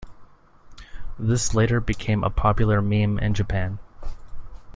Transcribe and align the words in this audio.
This 1.19 1.53
later 1.53 1.79
became 1.79 2.23
a 2.23 2.31
popular 2.31 2.81
meme 2.81 3.19
in 3.19 3.35
Japan. 3.35 3.77